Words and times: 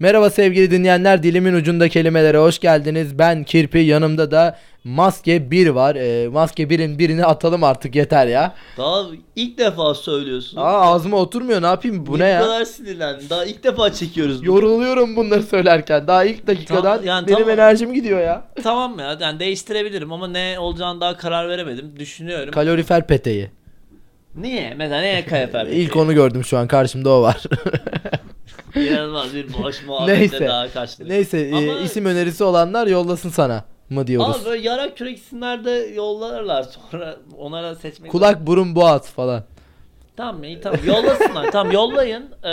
Merhaba 0.00 0.30
sevgili 0.30 0.70
dinleyenler 0.70 1.22
dilimin 1.22 1.54
ucunda 1.54 1.88
kelimelere 1.88 2.38
hoş 2.38 2.58
geldiniz. 2.58 3.18
Ben 3.18 3.44
Kirpi 3.44 3.78
yanımda 3.78 4.30
da 4.30 4.58
Maske 4.84 5.50
1 5.50 5.68
var. 5.68 5.96
Ee, 5.96 6.28
maske 6.28 6.62
1'in 6.62 6.98
birini 6.98 7.24
atalım 7.24 7.64
artık 7.64 7.94
yeter 7.94 8.26
ya. 8.26 8.54
Daha 8.78 9.02
ilk 9.36 9.58
defa 9.58 9.94
söylüyorsun. 9.94 10.56
Aa 10.56 10.80
ağzıma 10.80 11.16
oturmuyor 11.16 11.62
ne 11.62 11.66
yapayım 11.66 12.06
bu 12.06 12.14
ne 12.18 12.18
Bu 12.18 12.24
ya? 12.24 12.40
kadar 12.40 12.64
sinirlendin. 12.64 13.30
Daha 13.30 13.44
ilk 13.44 13.64
defa 13.64 13.92
çekiyoruz 13.92 14.38
bunu. 14.40 14.46
Yoruluyorum 14.46 15.16
bunları 15.16 15.42
söylerken. 15.42 16.06
Daha 16.06 16.24
ilk 16.24 16.46
dakikadan 16.46 16.82
Tamam, 16.82 17.04
yani 17.04 17.26
benim 17.26 17.38
tamam. 17.38 17.54
enerjim 17.54 17.94
gidiyor 17.94 18.20
ya. 18.20 18.44
tamam 18.62 18.98
ya 18.98 19.16
yani 19.20 19.40
değiştirebilirim 19.40 20.12
ama 20.12 20.28
ne 20.28 20.58
olacağını 20.58 21.00
daha 21.00 21.16
karar 21.16 21.48
veremedim. 21.48 21.92
Düşünüyorum. 21.98 22.52
Kalorifer 22.52 23.06
peteği. 23.06 23.50
Niye? 24.36 24.74
Mesela 24.76 25.00
neye 25.00 25.26
kayafer? 25.26 25.66
İlk 25.66 25.96
onu 25.96 26.14
gördüm 26.14 26.44
şu 26.44 26.58
an 26.58 26.68
karşımda 26.68 27.10
o 27.10 27.22
var. 27.22 27.42
İnanılmaz 28.76 29.34
bir 29.34 29.52
boş 29.62 29.82
muhabbete 29.86 30.18
Neyse. 30.20 30.46
daha 30.48 30.68
kaçtık. 30.72 31.06
Neyse 31.08 31.38
e, 31.40 31.52
Ama- 31.54 31.80
isim 31.80 32.04
önerisi 32.06 32.44
olanlar 32.44 32.86
yollasın 32.86 33.30
sana 33.30 33.64
mı 33.90 34.06
diyoruz. 34.06 34.36
Ama 34.36 34.44
böyle 34.44 34.62
yarak 34.68 34.96
kürek 34.96 35.18
isimlerde 35.18 35.70
yollarlar 35.94 36.62
sonra 36.90 37.16
onlara 37.38 37.74
seçmek. 37.74 38.10
Kulak 38.12 38.46
burun 38.46 38.74
boğaz 38.74 39.10
falan. 39.10 39.44
Tamam 40.16 40.44
iyi 40.44 40.60
tamam 40.60 40.80
yollasınlar. 40.86 41.52
tamam 41.52 41.72
yollayın. 41.72 42.22
Ee, 42.44 42.48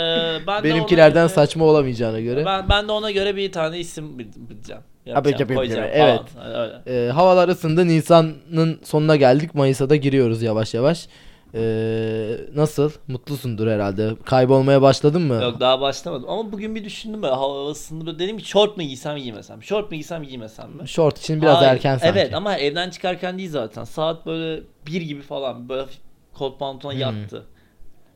ben 0.46 0.62
de 0.64 0.68
Benimkilerden 0.68 1.24
göre- 1.26 1.34
saçma 1.34 1.64
olamayacağına 1.64 2.20
göre. 2.20 2.46
Ben, 2.46 2.68
ben 2.68 2.88
de 2.88 2.92
ona 2.92 3.10
göre 3.10 3.36
bir 3.36 3.52
tane 3.52 3.78
isim 3.78 4.18
bil- 4.18 4.26
bileceğim. 4.36 4.82
Yapacağım, 5.06 5.40
yapayım, 5.40 5.58
koyacağım 5.58 5.88
evet. 5.92 6.20
falan. 6.34 6.54
Öyle. 6.86 7.06
Ee, 7.06 7.10
havalar 7.10 7.48
ısındı. 7.48 7.86
Nisan'ın 7.88 8.80
sonuna 8.84 9.16
geldik. 9.16 9.54
Mayıs'a 9.54 9.90
da 9.90 9.96
giriyoruz 9.96 10.42
yavaş 10.42 10.74
yavaş. 10.74 11.08
Ee, 11.54 12.36
nasıl? 12.54 12.90
Mutlusundur 13.08 13.66
herhalde. 13.66 14.10
Kaybolmaya 14.24 14.82
başladın 14.82 15.22
mı? 15.22 15.34
Yok 15.42 15.60
daha 15.60 15.80
başlamadım 15.80 16.28
ama 16.30 16.52
bugün 16.52 16.74
bir 16.74 16.84
düşündüm 16.84 17.22
böyle 17.22 17.34
hava 17.34 17.70
ısındı 17.70 18.06
böyle 18.06 18.18
dedim 18.18 18.38
ki 18.38 18.48
şort 18.48 18.76
mu 18.76 18.82
giysem 18.82 19.16
giymesem. 19.16 19.62
Şort 19.62 19.90
mu 19.90 19.94
giysem 19.96 20.22
giymesem 20.22 20.70
mi? 20.70 20.88
Short 20.88 21.18
için 21.18 21.42
biraz 21.42 21.58
Hayır, 21.58 21.70
erken 21.70 21.98
sanki. 21.98 22.18
Evet 22.18 22.34
ama 22.34 22.56
evden 22.56 22.90
çıkarken 22.90 23.38
değil 23.38 23.50
zaten. 23.50 23.84
Saat 23.84 24.26
böyle 24.26 24.62
bir 24.86 25.00
gibi 25.02 25.22
falan 25.22 25.68
böyle 25.68 25.86
kot 26.34 26.58
pantolona 26.58 26.94
Hmm. 26.94 27.00
yattı. 27.00 27.46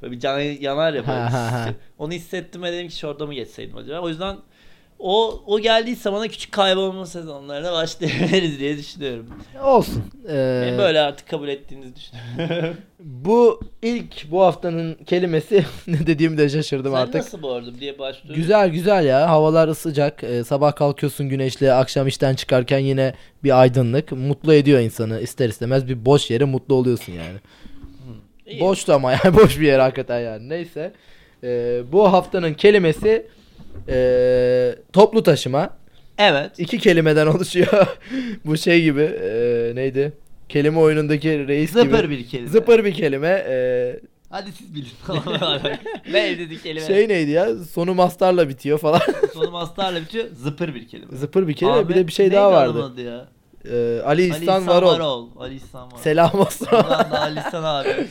Böyle 0.03 0.13
bir 0.13 0.21
can 0.21 0.39
yanar 0.39 0.93
ya 0.93 1.07
böyle. 1.07 1.75
Onu 1.99 2.13
hissettim 2.13 2.63
ve 2.63 2.73
dedim 2.73 2.89
ki 2.89 2.97
şorta 2.97 3.27
mı 3.27 3.35
geçseydim 3.35 3.77
acaba. 3.77 4.01
O 4.01 4.09
yüzden 4.09 4.37
o 4.99 5.43
o 5.47 5.61
geldiyse 5.61 6.13
bana 6.13 6.29
küçük 6.29 6.53
kaybolma 6.53 7.07
sezonlarına 7.07 7.73
başlayabiliriz 7.73 8.59
diye 8.59 8.79
düşünüyorum. 8.79 9.27
Olsun. 9.65 10.05
Ee, 10.29 10.63
Beni 10.67 10.79
böyle 10.79 11.01
artık 11.01 11.29
kabul 11.29 11.49
ettiğinizi 11.49 11.93
düşünüyorum. 11.97 12.77
Bu 13.01 13.61
ilk 13.83 14.31
bu 14.31 14.43
haftanın 14.43 14.95
kelimesi 14.95 15.65
ne 15.87 16.07
dediğimi 16.07 16.39
de 16.39 16.49
şaşırdım 16.49 16.93
Sen 16.93 16.99
artık. 17.01 17.15
nasıl 17.15 17.43
bu 17.43 17.53
arada 17.53 17.81
diye 17.81 17.99
başlıyorum. 17.99 18.43
Güzel 18.43 18.69
güzel 18.69 19.05
ya. 19.07 19.29
Havalar 19.31 19.75
sıcak. 19.75 20.25
Ee, 20.25 20.45
sabah 20.45 20.75
kalkıyorsun 20.77 21.29
güneşli. 21.29 21.73
Akşam 21.73 22.07
işten 22.07 22.35
çıkarken 22.35 22.79
yine 22.79 23.15
bir 23.45 23.61
aydınlık. 23.61 24.13
Mutlu 24.13 24.55
ediyor 24.55 24.81
insanı 24.81 25.21
ister 25.21 25.49
istemez. 25.49 25.89
Bir 25.89 26.05
boş 26.05 26.31
yere 26.31 26.45
mutlu 26.45 26.75
oluyorsun 26.75 27.13
yani. 27.13 27.39
İyi. 28.47 28.61
Boştu 28.61 28.93
ama 28.93 29.13
yani 29.13 29.35
boş 29.37 29.61
bir 29.61 29.67
yer 29.67 29.79
hakikaten 29.79 30.21
yani. 30.21 30.49
Neyse. 30.49 30.93
Ee, 31.45 31.81
bu 31.93 32.13
haftanın 32.13 32.55
kelimesi 32.55 33.27
ee, 33.89 34.75
toplu 34.93 35.23
taşıma. 35.23 35.71
Evet. 36.19 36.51
İki 36.59 36.79
kelimeden 36.79 37.27
oluşuyor. 37.27 37.87
bu 38.45 38.57
şey 38.57 38.83
gibi 38.83 39.03
ee, 39.23 39.73
neydi? 39.75 40.13
Kelime 40.49 40.79
oyunundaki 40.79 41.49
reis 41.49 41.71
gibi. 41.75 41.83
Zıpır 41.83 42.11
bir 42.11 42.29
kelime. 42.29 42.49
Zıpır 42.49 42.85
bir 42.85 42.95
kelime. 42.95 43.45
Ee, 43.49 44.01
Hadi 44.31 44.53
siz 44.53 44.75
bilin. 44.75 44.89
ne 46.13 46.39
dedik 46.39 46.63
kelime? 46.63 46.87
şey 46.87 47.09
neydi 47.09 47.31
ya? 47.31 47.57
Sonu 47.57 47.95
mastarla 47.95 48.49
bitiyor 48.49 48.79
falan. 48.79 49.01
Sonu 49.35 49.51
mastarla 49.51 50.01
bitiyor. 50.01 50.25
Zıpır 50.35 50.75
bir 50.75 50.89
kelime. 50.89 51.17
Zıpır 51.17 51.49
bir 51.49 51.55
kelime. 51.55 51.89
bir 51.89 51.95
Ahmet- 51.95 51.97
de 51.97 52.07
bir 52.07 52.13
şey 52.13 52.27
neydi 52.27 52.37
daha 52.37 52.53
vardı. 52.53 52.85
adı 52.85 53.01
ya? 53.01 53.29
Ee, 53.71 54.01
Ali 54.05 54.27
İhsan 54.27 54.67
Varol. 54.67 54.89
Varol. 54.89 55.29
Ali 55.39 55.55
İhsan 55.55 55.93
Varol. 55.93 55.99
Selam 55.99 56.41
olsun. 56.41 56.67
Ali 57.11 57.41
İhsan 57.41 57.65
abi. 57.65 58.07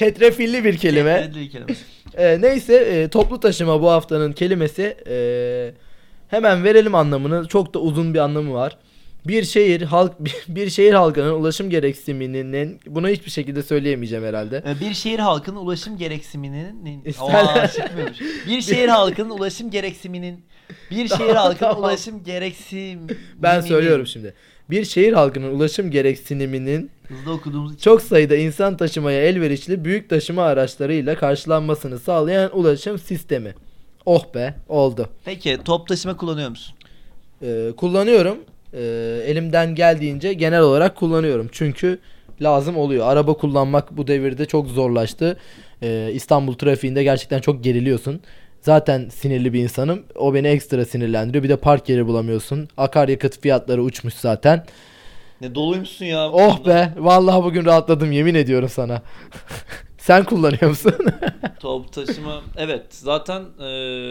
Çetrefilli 0.00 0.64
bir 0.64 0.76
kelime. 0.76 1.14
Kelime. 1.14 1.34
bir 1.34 1.50
kelime. 1.50 1.72
Ee, 2.16 2.40
neyse 2.40 2.74
e, 2.74 3.08
toplu 3.08 3.40
taşıma 3.40 3.82
bu 3.82 3.90
haftanın 3.90 4.32
kelimesi. 4.32 4.96
Ee, 5.08 5.72
hemen 6.28 6.64
verelim 6.64 6.94
anlamını. 6.94 7.48
Çok 7.48 7.74
da 7.74 7.78
uzun 7.78 8.14
bir 8.14 8.18
anlamı 8.18 8.54
var. 8.54 8.78
Bir 9.26 9.44
şehir 9.44 9.82
halk 9.82 10.12
bir 10.48 10.70
şehir 10.70 10.92
halkının 10.92 11.32
ulaşım 11.32 11.70
gereksiniminin 11.70 12.80
buna 12.86 13.08
hiçbir 13.08 13.30
şekilde 13.30 13.62
söyleyemeyeceğim 13.62 14.24
herhalde. 14.24 14.64
Ee, 14.66 14.80
Bir 14.80 14.94
şehir 14.94 15.18
halkının 15.18 15.56
ulaşım 15.56 15.98
gereksiniminin 15.98 17.04
Aa, 17.20 17.68
çıkmıyormuş. 17.68 18.18
Bir 18.46 18.62
şehir 18.62 18.88
halkının 18.98 19.30
ulaşım 19.30 19.70
gereksiniminin 19.70 20.44
bir 20.90 21.08
şehir 21.08 21.34
halkının 21.34 21.74
ulaşım 21.74 22.24
gereksim 22.24 23.06
Ben 23.38 23.60
söylüyorum 23.60 24.06
şimdi. 24.06 24.34
Bir 24.70 24.84
şehir 24.84 25.12
halkının 25.12 25.54
ulaşım 25.54 25.90
gereksiniminin 25.90 26.90
Hızlı 27.08 27.32
okuduğumuz 27.32 27.72
için. 27.72 27.82
çok 27.82 28.02
sayıda 28.02 28.36
insan 28.36 28.76
taşımaya 28.76 29.22
elverişli 29.22 29.84
büyük 29.84 30.10
taşıma 30.10 30.42
araçlarıyla 30.42 31.14
karşılanmasını 31.18 31.98
sağlayan 31.98 32.58
ulaşım 32.58 32.98
sistemi. 32.98 33.54
Oh 34.06 34.34
be 34.34 34.54
oldu. 34.68 35.08
Peki 35.24 35.58
top 35.64 35.88
taşıma 35.88 36.16
kullanıyor 36.16 36.50
musun? 36.50 36.74
Ee, 37.42 37.70
kullanıyorum. 37.76 38.38
Ee, 38.74 39.22
elimden 39.26 39.74
geldiğince 39.74 40.32
genel 40.32 40.60
olarak 40.60 40.96
kullanıyorum. 40.96 41.48
Çünkü 41.52 41.98
lazım 42.42 42.76
oluyor. 42.76 43.06
Araba 43.08 43.34
kullanmak 43.34 43.96
bu 43.96 44.06
devirde 44.06 44.44
çok 44.44 44.66
zorlaştı. 44.68 45.36
Ee, 45.82 46.10
İstanbul 46.14 46.54
trafiğinde 46.54 47.02
gerçekten 47.02 47.40
çok 47.40 47.64
geriliyorsun. 47.64 48.20
Zaten 48.62 49.08
sinirli 49.08 49.52
bir 49.52 49.62
insanım. 49.62 50.02
O 50.14 50.34
beni 50.34 50.48
ekstra 50.48 50.84
sinirlendiriyor. 50.84 51.44
Bir 51.44 51.48
de 51.48 51.56
park 51.56 51.88
yeri 51.88 52.06
bulamıyorsun. 52.06 52.68
Akaryakıt 52.76 53.40
fiyatları 53.40 53.82
uçmuş 53.82 54.14
zaten. 54.14 54.66
Ne 55.40 55.54
doluymuşsun 55.54 56.04
ya. 56.04 56.30
Oh 56.30 56.66
be. 56.66 56.94
Vallahi 56.98 57.44
bugün 57.44 57.64
rahatladım 57.64 58.12
yemin 58.12 58.34
ediyorum 58.34 58.68
sana. 58.68 59.02
Sen 59.98 60.24
kullanıyor 60.24 60.68
musun? 60.68 60.94
Top 61.60 61.92
taşıma 61.92 62.42
evet 62.56 62.82
zaten 62.90 63.42
e, 63.60 63.66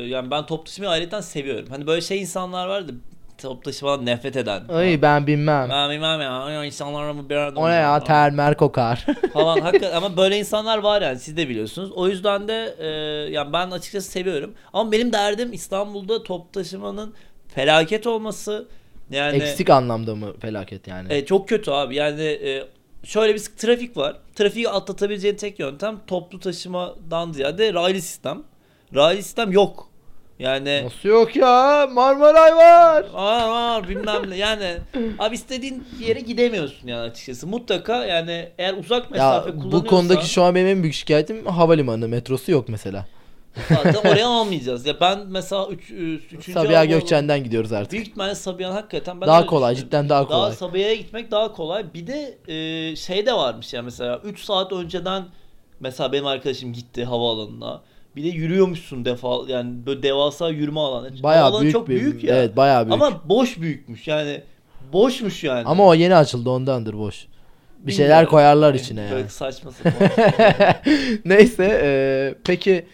yani 0.08 0.32
ben 0.32 0.46
top 0.46 0.66
taşımayı 0.66 0.92
ayrıca 0.92 1.22
seviyorum. 1.22 1.70
Hani 1.70 1.88
böyle 1.88 2.02
şey 2.02 2.22
insanlar 2.22 2.68
vardı 2.68 2.96
top 3.42 3.64
taşımadan 3.64 4.06
nefret 4.06 4.36
eden. 4.36 4.64
Ay 4.70 5.02
ben 5.02 5.28
bilmem. 5.28 5.70
Ben 5.70 5.90
bilmem 5.90 6.22
ya. 6.22 6.50
ya 6.52 6.66
insanlarla 6.66 7.14
mı 7.14 7.30
bir 7.30 7.36
arada 7.36 7.60
O 7.60 7.70
ne 7.70 7.74
ya 7.74 8.04
termer 8.04 8.58
kokar. 8.58 9.06
falan. 9.34 9.60
Hakikaten 9.62 9.98
ama 9.98 10.18
böyle 10.18 10.40
insanlar 10.40 10.78
var 10.78 11.02
yani 11.02 11.20
siz 11.20 11.38
de 11.38 11.50
biliyorsunuz. 11.50 11.92
O 11.92 12.08
yüzden 12.08 12.48
de 12.48 12.76
e, 12.80 12.88
yani 13.32 13.54
ben 13.54 13.72
açıkçası 13.72 14.12
seviyorum. 14.12 14.54
Ama 14.74 14.92
benim 14.92 15.14
derdim 15.14 15.54
İstanbul'da 15.54 16.24
top 16.24 16.54
taşımanın 16.54 17.14
felaket 17.48 18.08
olması. 18.08 18.68
Yani 19.12 19.38
Eksik 19.38 19.70
anlamda 19.70 20.16
mı 20.16 20.34
felaket 20.40 20.88
yani? 20.88 21.14
e, 21.14 21.26
çok 21.26 21.50
kötü 21.50 21.72
abi. 21.72 21.96
Yani 21.96 22.22
e, 22.24 22.64
şöyle 23.04 23.36
bir 23.36 23.40
trafik 23.40 23.98
var. 23.98 24.16
Trafiği 24.36 24.70
atlatabileceğin 24.70 25.36
tek 25.36 25.60
yöntem 25.60 26.00
toplu 26.08 26.40
taşımadan 26.40 27.32
ziyade 27.32 27.74
raylı 27.74 28.02
sistem. 28.02 28.44
Raylı 28.96 29.24
sistem 29.24 29.52
yok. 29.52 29.89
Yani 30.40 30.86
Nasıl 30.86 31.10
yok 31.10 31.36
ya? 31.36 31.88
Marmaray 31.94 32.56
var. 32.56 33.06
Aa, 33.16 33.50
var 33.52 33.90
bilmem 33.90 34.30
ne 34.30 34.36
yani 34.38 34.78
abi 35.20 35.36
istediğin 35.36 35.84
yere 36.00 36.20
gidemiyorsun 36.20 36.88
yani 36.88 37.02
açıkçası 37.02 37.48
mutlaka 37.48 38.06
yani 38.06 38.50
eğer 38.58 38.74
uzak 38.74 39.04
Ya 39.04 39.10
mesafe 39.12 39.56
bu 39.56 39.60
kullanıyorsan 39.62 39.88
konudaki 39.90 40.30
şu 40.30 40.44
an 40.44 40.56
benim 40.56 40.68
en 40.68 40.84
büyük 40.84 40.96
şikayetim 40.96 41.46
havalimanı 41.46 42.08
metrosu 42.08 42.52
yok 42.52 42.66
mesela. 42.70 43.06
zaten 43.70 43.94
oraya 44.12 44.28
almayacağız 44.28 44.86
ya 44.86 45.00
ben 45.02 45.20
mesela 45.28 45.68
3 45.68 45.92
üç, 45.92 46.24
üçüncü 46.26 46.52
Sabiha 46.52 46.72
havaalanı- 46.74 46.86
Gökçen'den 46.90 47.44
gidiyoruz 47.44 47.74
artık. 47.74 47.92
büyük 47.92 48.08
ihtimalle 48.08 48.36
Sabiha 48.36 48.74
hakikaten 48.74 49.22
ben 49.22 49.28
Daha 49.28 49.38
öyle 49.40 49.48
kolay, 49.48 49.76
düşünüyorum. 49.76 49.90
cidden 49.92 50.10
daha 50.10 50.28
kolay. 50.28 50.42
daha 50.42 50.52
Sabiha'ya 50.52 50.96
gitmek 50.96 51.32
daha 51.32 51.52
kolay 51.54 51.94
bir 51.94 52.08
de 52.08 52.38
e, 52.48 52.96
şey 52.96 53.26
de 53.26 53.34
varmış 53.34 53.74
ya 53.74 53.82
mesela 53.82 54.18
3 54.24 54.44
saat 54.44 54.72
önceden 54.74 55.24
mesela 55.80 56.12
benim 56.12 56.26
arkadaşım 56.26 56.74
gitti 56.74 57.04
havaalanına 57.06 57.82
bir 58.16 58.24
de 58.24 58.28
yürüyormuşsun 58.28 59.06
defa 59.06 59.38
yani 59.48 59.86
böyle 59.86 60.04
devasa 60.04 60.50
yürüme 60.50 60.80
alanı 60.80 61.24
Bayağı 61.24 61.44
Havaalanı 61.44 61.62
büyük 61.62 61.74
çok 61.74 61.90
bir 61.90 62.02
büyük 62.02 62.24
ya 62.24 62.36
Evet, 62.36 62.58
bayağı 62.58 62.86
büyük. 62.86 62.94
Ama, 62.94 63.08
ama 63.08 63.22
boş 63.30 63.62
büyükmüş 63.62 64.08
yani 64.08 64.42
boşmuş 64.94 65.44
yani 65.44 65.82
o 65.82 65.94
yeni 65.94 66.16
açıldı 66.16 66.50
ondandır 66.50 66.98
boş. 66.98 67.28
Bir 67.80 67.92
şeyler 67.92 68.10
Bilmiyorum. 68.10 68.30
koyarlar 68.30 68.74
içine 68.74 69.08
Böyle 69.12 69.16
yani. 69.16 69.30
saçma 69.30 69.72
sapan. 69.72 69.94
Neyse, 71.26 71.82
e, 71.84 72.36
peki 72.44 72.86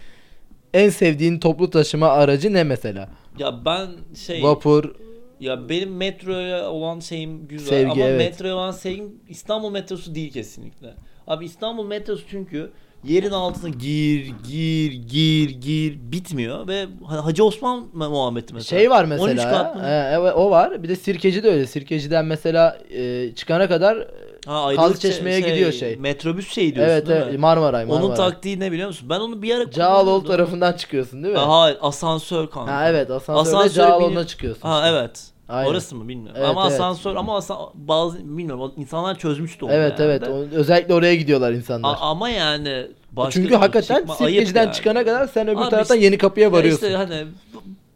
en 0.73 0.89
sevdiğin 0.89 1.39
toplu 1.39 1.69
taşıma 1.69 2.07
aracı 2.07 2.53
ne 2.53 2.63
mesela? 2.63 3.09
ya 3.37 3.65
ben 3.65 3.87
şey 4.15 4.43
Vapur, 4.43 4.95
ya 5.39 5.69
benim 5.69 5.95
metroya 5.95 6.69
olan 6.69 6.99
şeyim 6.99 7.47
güzel 7.47 7.69
Sevgi, 7.69 7.91
ama 7.91 8.03
evet. 8.03 8.31
metroya 8.31 8.55
olan 8.55 8.71
sevgim 8.71 9.15
İstanbul 9.29 9.71
metrosu 9.71 10.15
değil 10.15 10.33
kesinlikle. 10.33 10.93
Abi 11.27 11.45
İstanbul 11.45 11.87
metrosu 11.87 12.23
çünkü 12.29 12.71
yerin 13.07 13.31
altına 13.31 13.69
gir 13.69 14.33
gir 14.49 14.91
gir 14.91 15.49
gir 15.49 15.97
bitmiyor 16.11 16.67
ve 16.67 16.85
Hacı 17.05 17.45
Osman 17.45 17.85
muhabbeti 17.93 18.53
mesela. 18.53 18.79
şey 18.79 18.89
var 18.89 19.03
13 19.03 19.19
mesela. 19.21 19.51
kat 19.51 19.75
mı? 19.75 19.81
e, 19.87 20.11
evet, 20.13 20.33
o 20.35 20.49
var. 20.51 20.83
Bir 20.83 20.89
de 20.89 20.95
Sirkeci 20.95 21.43
de 21.43 21.49
öyle. 21.49 21.67
Sirkeci'den 21.67 22.25
mesela 22.25 22.77
e, 22.89 23.31
çıkana 23.35 23.67
kadar 23.67 24.07
Ha, 24.45 24.63
ayrılık 24.65 24.87
Kalçeşme'ye 24.87 25.39
gidiyor 25.39 25.71
şey. 25.71 25.95
Metrobüs 25.95 26.53
şeyi 26.53 26.75
diyorsun 26.75 26.93
Evet 26.93 27.07
değil 27.07 27.19
evet 27.21 27.31
mi? 27.33 27.37
Marmaray 27.37 27.85
Marmaray. 27.85 28.05
Onun 28.07 28.15
taktiği 28.15 28.59
ne 28.59 28.71
biliyor 28.71 28.87
musun? 28.87 29.09
Ben 29.09 29.19
onu 29.19 29.41
bir 29.41 29.55
ara 29.55 29.71
Cağaloğlu 29.71 30.27
tarafından 30.27 30.73
çıkıyorsun 30.73 31.23
değil 31.23 31.33
mi? 31.33 31.39
Ha, 31.39 31.59
Hayır 31.61 31.77
asansör 31.81 32.47
kanka. 32.49 32.75
Ha 32.75 32.89
evet 32.89 33.11
asansörde 33.11 33.57
Asansöre 33.57 33.73
Cağaloğlu'na 33.87 34.09
biniyor- 34.09 34.25
çıkıyorsun. 34.27 34.61
Ha 34.61 34.77
işte. 34.85 34.89
evet. 34.97 35.23
Aynen. 35.49 35.69
Orası 35.69 35.95
mı 35.95 36.07
bilmiyorum. 36.07 36.35
Evet, 36.39 36.49
ama 36.49 36.61
evet. 36.63 36.73
asansör 36.73 37.15
ama 37.15 37.37
asa- 37.37 37.69
bazı 37.73 38.17
bilmiyorum 38.19 38.71
insanlar 38.77 39.17
çözmüştü 39.17 39.65
onu. 39.65 39.71
Evet 39.71 39.99
yani 39.99 40.09
evet. 40.09 40.27
O- 40.27 40.55
özellikle 40.55 40.93
oraya 40.93 41.15
gidiyorlar 41.15 41.51
insanlar. 41.51 41.89
A- 41.89 41.97
ama 41.99 42.29
yani 42.29 42.87
başka 43.11 43.31
Çünkü 43.31 43.55
hakikaten 43.55 44.05
Sirkeci'den 44.05 44.63
yani. 44.63 44.73
çıkana 44.73 45.05
kadar 45.05 45.27
sen 45.27 45.47
öbür 45.47 45.61
Abi 45.61 45.69
taraftan 45.69 45.95
işte- 45.97 46.05
yeni 46.05 46.17
kapıya 46.17 46.45
Ya 46.45 46.51
varıyorsun. 46.51 46.85
işte 46.87 46.97
hani 46.97 47.25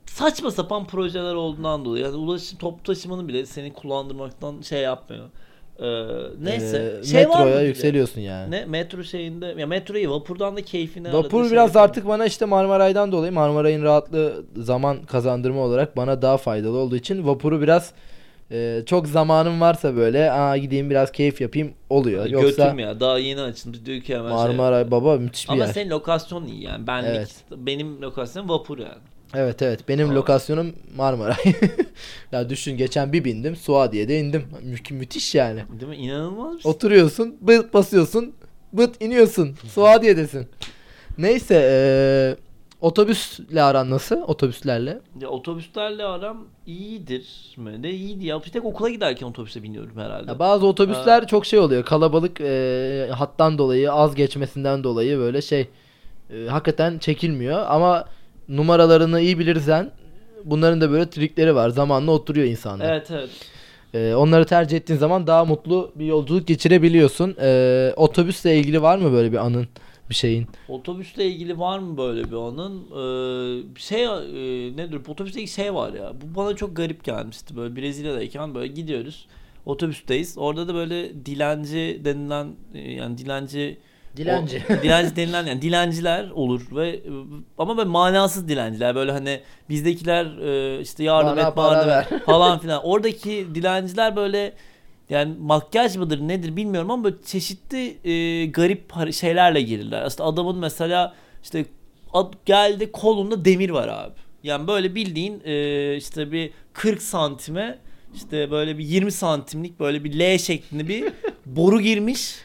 saçma 0.05 0.51
sapan 0.51 0.85
projeler 0.85 1.33
olduğundan 1.33 1.85
dolayı 1.85 2.03
yani 2.03 2.15
ulaşım 2.15 2.57
toplu 2.57 2.83
taşımanın 2.83 3.27
bile 3.27 3.45
seni 3.45 3.73
kullandırmaktan 3.73 4.61
şey 4.61 4.81
yapmıyor. 4.81 5.25
Ee, 5.81 5.85
neyse. 6.41 6.93
Ee, 7.01 7.05
şey 7.05 7.29
var 7.29 7.39
metroya 7.39 7.59
de? 7.59 7.63
yükseliyorsun 7.63 8.21
yani. 8.21 8.51
Ne 8.51 8.65
metro 8.65 9.03
şeyinde 9.03 9.55
ya 9.57 9.67
metroyu 9.67 10.11
vapurdan 10.11 10.57
da 10.57 10.61
keyfini 10.61 11.13
Vapur 11.13 11.39
arada 11.41 11.51
biraz 11.51 11.73
şey 11.73 11.81
artık 11.81 12.07
bana 12.07 12.25
işte 12.25 12.45
Marmaray'dan 12.45 13.11
dolayı 13.11 13.31
Marmaray'ın 13.31 13.83
rahatlığı 13.83 14.43
zaman 14.57 15.03
kazandırma 15.05 15.61
olarak 15.61 15.97
bana 15.97 16.21
daha 16.21 16.37
faydalı 16.37 16.77
olduğu 16.77 16.95
için 16.95 17.27
vapuru 17.27 17.61
biraz 17.61 17.93
e, 18.51 18.81
çok 18.85 19.07
zamanım 19.07 19.61
varsa 19.61 19.95
böyle 19.95 20.31
aa 20.31 20.57
gideyim 20.57 20.89
biraz 20.89 21.11
keyif 21.11 21.41
yapayım 21.41 21.73
oluyor. 21.89 22.25
Götüm 22.25 22.41
Yoksa 22.41 22.75
ya 22.81 22.99
daha 22.99 23.19
yeni 23.19 23.41
açıldı 23.41 23.77
diyor 23.85 24.01
ki 24.01 24.15
hemen 24.17 24.31
Marmaray 24.31 24.83
şey. 24.83 24.91
baba 24.91 25.15
müthiş 25.17 25.47
bir 25.47 25.53
Ama 25.53 25.65
yer. 25.65 25.73
senin 25.73 25.89
lokasyon 25.89 26.45
iyi 26.45 26.63
yani. 26.63 26.87
Benlik 26.87 27.09
Evet. 27.17 27.35
benim 27.57 28.01
lokasyonum 28.01 28.49
vapur 28.49 28.77
yani. 28.77 28.99
Evet 29.33 29.61
evet 29.61 29.79
benim 29.89 30.09
Aa. 30.09 30.13
lokasyonum 30.15 30.73
Marmaray. 30.95 31.35
ya 32.31 32.49
düşün 32.49 32.77
geçen 32.77 33.13
bir 33.13 33.23
bindim 33.23 33.55
Suadiye'de 33.55 34.19
indim. 34.19 34.43
Mü- 34.63 34.97
müthiş 34.97 35.35
yani. 35.35 35.63
Değil 35.79 35.89
mi? 35.89 35.95
İnanılmaz 35.95 36.57
bir 36.57 36.61
şey. 36.61 36.71
Oturuyorsun, 36.71 37.37
bıt 37.41 37.73
basıyorsun, 37.73 38.33
bıt 38.73 39.01
iniyorsun. 39.03 39.55
Suadiye'desin. 39.73 40.47
Neyse, 41.17 41.55
eee, 41.55 42.43
otobüsle 42.81 43.61
aran 43.63 43.89
nasıl? 43.89 44.15
Otobüslerle. 44.21 44.99
Ya 45.21 45.27
otobüslerle 45.27 46.03
aram 46.03 46.47
iyidir 46.65 47.53
mi? 47.57 47.83
De 47.83 47.89
iyiydi 47.91 48.25
ya. 48.25 48.39
Bir 48.43 48.49
tek 48.49 48.65
okula 48.65 48.89
giderken 48.89 49.27
otobüse 49.27 49.63
biniyorum 49.63 49.97
herhalde. 49.97 50.31
Ya 50.31 50.39
bazı 50.39 50.65
otobüsler 50.67 51.27
çok 51.27 51.45
şey 51.45 51.59
oluyor. 51.59 51.83
Kalabalık 51.85 52.39
eee, 52.39 53.09
hattan 53.11 53.57
dolayı, 53.57 53.91
az 53.93 54.15
geçmesinden 54.15 54.83
dolayı 54.83 55.17
böyle 55.17 55.41
şey 55.41 55.67
eee, 56.29 56.47
hakikaten 56.47 56.97
çekilmiyor 56.97 57.65
ama 57.67 58.05
numaralarını 58.49 59.21
iyi 59.21 59.39
bilirsen 59.39 59.91
bunların 60.45 60.81
da 60.81 60.91
böyle 60.91 61.09
trikleri 61.09 61.55
var. 61.55 61.69
Zamanla 61.69 62.11
oturuyor 62.11 62.47
insanlar. 62.47 62.93
Evet 62.93 63.11
evet. 63.11 63.29
Eee, 63.93 64.15
onları 64.15 64.45
tercih 64.45 64.77
ettiğin 64.77 64.99
zaman 64.99 65.27
daha 65.27 65.45
mutlu 65.45 65.91
bir 65.95 66.05
yolculuk 66.05 66.47
geçirebiliyorsun. 66.47 67.35
Eee, 67.41 67.93
otobüsle 67.95 68.57
ilgili 68.57 68.81
var 68.81 68.97
mı 68.97 69.11
böyle 69.11 69.31
bir 69.31 69.37
anın, 69.37 69.67
bir 70.09 70.15
şeyin? 70.15 70.47
Otobüsle 70.69 71.25
ilgili 71.25 71.59
var 71.59 71.79
mı 71.79 71.97
böyle 71.97 72.23
bir 72.23 72.35
anın? 72.35 72.81
Ee, 72.81 73.79
şey 73.79 74.03
e, 74.03 74.07
nedir? 74.77 74.99
Otobüste 75.07 75.47
şey 75.47 75.73
var 75.73 75.93
ya. 75.93 76.13
Bu 76.21 76.35
bana 76.35 76.55
çok 76.55 76.75
garip 76.75 77.03
gelmişti. 77.03 77.55
Böyle 77.55 77.75
Brezilya'dayken 77.75 78.55
böyle 78.55 78.67
gidiyoruz. 78.67 79.27
Otobüsteyiz. 79.65 80.37
Orada 80.37 80.67
da 80.67 80.73
böyle 80.73 81.25
dilenci 81.25 82.01
denilen 82.05 82.47
e, 82.73 82.91
yani 82.91 83.17
dilenci 83.17 83.77
Dilenci. 84.17 84.63
O- 84.69 84.81
dilenci 84.83 85.15
denilen 85.15 85.45
yani 85.45 85.61
dilenciler 85.61 86.29
olur 86.29 86.61
ve 86.71 86.99
ama 87.57 87.77
böyle 87.77 87.89
manasız 87.89 88.47
dilenciler 88.47 88.95
böyle 88.95 89.11
hani 89.11 89.41
bizdekiler 89.69 90.25
e, 90.37 90.81
işte 90.81 91.03
yardım 91.03 91.37
Bana 91.37 91.47
et 91.47 91.55
para 91.55 91.73
yardım 91.77 91.89
ver. 91.89 92.07
falan 92.25 92.59
filan. 92.61 92.83
Oradaki 92.83 93.47
dilenciler 93.55 94.15
böyle 94.15 94.53
yani 95.09 95.33
makyaj 95.39 95.95
mıdır 95.95 96.19
nedir 96.19 96.55
bilmiyorum 96.55 96.91
ama 96.91 97.03
böyle 97.03 97.15
çeşitli 97.25 98.09
e, 98.09 98.45
garip 98.45 99.13
şeylerle 99.13 99.61
gelirler. 99.61 100.01
Aslında 100.01 100.29
adamın 100.29 100.57
mesela 100.57 101.15
işte 101.43 101.65
ad- 102.13 102.33
geldi 102.45 102.91
kolunda 102.91 103.45
demir 103.45 103.69
var 103.69 103.87
abi. 103.87 104.13
Yani 104.43 104.67
böyle 104.67 104.95
bildiğin 104.95 105.41
e, 105.45 105.95
işte 105.95 106.31
bir 106.31 106.51
40 106.73 107.01
santime 107.01 107.79
işte 108.15 108.51
böyle 108.51 108.77
bir 108.77 108.83
20 108.85 109.11
santimlik 109.11 109.79
böyle 109.79 110.03
bir 110.03 110.19
L 110.19 110.37
şeklinde 110.37 110.87
bir 110.87 111.05
boru 111.45 111.81
girmiş. 111.81 112.35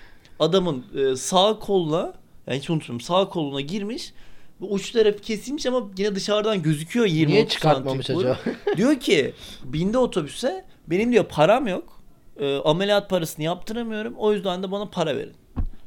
Adamın 0.40 0.84
e, 0.96 1.16
sağ 1.16 1.58
koluna 1.58 2.12
yani 2.46 2.58
hiç 2.58 2.70
unutmuyorum 2.70 3.00
sağ 3.00 3.28
koluna 3.28 3.60
girmiş. 3.60 4.12
Bu 4.60 4.72
uç 4.72 4.90
tarafı 4.90 5.18
kesilmiş 5.18 5.66
ama 5.66 5.82
yine 5.98 6.14
dışarıdan 6.14 6.62
gözüküyor 6.62 7.06
20 7.06 7.32
Niye 7.32 7.48
çıkartmamış 7.48 8.06
santim 8.06 8.20
acaba? 8.30 8.38
Diyor 8.76 9.00
ki 9.00 9.32
bindi 9.64 9.98
otobüse 9.98 10.64
benim 10.86 11.12
diyor 11.12 11.24
param 11.24 11.66
yok. 11.66 12.00
E, 12.40 12.56
ameliyat 12.58 13.10
parasını 13.10 13.44
yaptıramıyorum. 13.44 14.14
O 14.18 14.32
yüzden 14.32 14.62
de 14.62 14.70
bana 14.70 14.86
para 14.86 15.16
verin. 15.16 15.32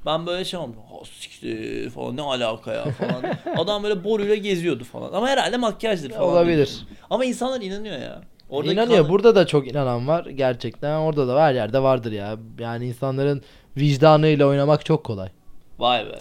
Ben 0.05 0.25
böyle 0.25 0.45
şey 0.45 0.59
olmuşum. 0.59 0.81
"Ha, 0.91 0.95
siktir 1.19 1.89
falan 1.89 2.17
ne 2.17 2.21
alaka 2.21 2.73
ya 2.73 2.83
falan. 2.91 3.23
Adam 3.57 3.83
böyle 3.83 4.03
boruyla 4.03 4.35
geziyordu 4.35 4.83
falan. 4.83 5.13
Ama 5.13 5.27
herhalde 5.29 5.57
makyajdır 5.57 6.09
falan. 6.09 6.29
Olabilir. 6.29 6.85
Ama 7.09 7.25
insanlar 7.25 7.61
inanıyor 7.61 7.99
ya. 7.99 8.21
Orada 8.49 8.73
İnanıyor. 8.73 9.01
kan- 9.01 9.09
Burada 9.09 9.35
da 9.35 9.47
çok 9.47 9.67
inanan 9.71 10.07
var. 10.07 10.25
Gerçekten 10.25 10.97
orada 10.99 11.27
da 11.27 11.41
her 11.41 11.53
yerde 11.53 11.79
vardır 11.83 12.11
ya. 12.11 12.37
Yani 12.59 12.87
insanların 12.87 13.41
vicdanıyla 13.77 14.45
oynamak 14.47 14.85
çok 14.85 15.03
kolay. 15.03 15.29
Vay 15.79 16.05
be. 16.05 16.19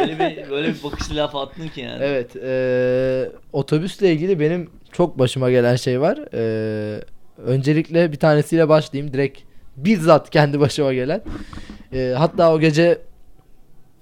Öyle 0.00 0.18
bir 0.18 0.50
böyle 0.50 0.68
bir 0.68 0.82
bakışlı 0.82 1.16
laf 1.16 1.34
attın 1.36 1.68
ki 1.68 1.80
yani. 1.80 1.98
Evet. 2.04 2.36
eee, 2.36 3.30
otobüsle 3.52 4.12
ilgili 4.12 4.40
benim 4.40 4.70
çok 4.92 5.18
başıma 5.18 5.50
gelen 5.50 5.76
şey 5.76 6.00
var. 6.00 6.18
Eee, 6.32 7.00
öncelikle 7.46 8.12
bir 8.12 8.16
tanesiyle 8.16 8.68
başlayayım. 8.68 9.12
Direkt 9.12 9.40
bizzat 9.76 10.30
kendi 10.30 10.60
başıma 10.60 10.94
gelen. 10.94 11.22
Eee, 11.92 12.12
hatta 12.12 12.54
o 12.54 12.60
gece 12.60 12.98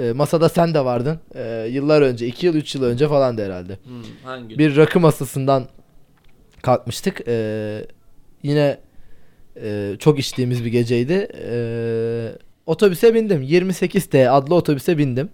eee, 0.00 0.12
masada 0.12 0.49
sen 0.49 0.75
de 0.75 0.84
vardın. 0.84 1.19
Eee, 1.34 1.66
yıllar 1.70 2.02
önce. 2.02 2.26
2 2.26 2.46
yıl 2.46 2.54
3 2.54 2.75
yıl 2.75 2.82
önce 2.82 3.08
falan 3.08 3.38
da 3.38 3.43
herhalde. 3.43 3.78
Hmm, 3.84 4.02
hangi? 4.25 4.58
bir 4.58 4.76
rakı 4.76 5.00
masasından 5.00 5.66
kalkmıştık. 6.62 7.20
Ee, 7.28 7.87
yine 8.43 8.78
e, 9.62 9.93
çok 9.99 10.19
içtiğimiz 10.19 10.64
bir 10.64 10.70
geceydi. 10.70 11.28
Ee, 11.34 12.28
otobüse 12.67 13.14
bindim. 13.14 13.43
28T 13.43 14.29
adlı 14.29 14.55
otobüse 14.55 14.99
bindim. 14.99 15.31